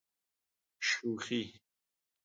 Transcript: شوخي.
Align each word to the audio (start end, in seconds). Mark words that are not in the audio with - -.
شوخي. 0.87 1.41